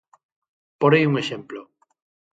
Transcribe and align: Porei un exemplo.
Porei 0.81 1.03
un 1.09 1.15
exemplo. 1.23 1.61